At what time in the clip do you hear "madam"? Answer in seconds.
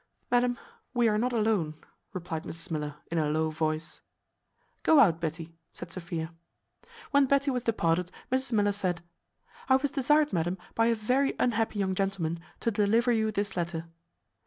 0.31-0.57, 10.33-10.57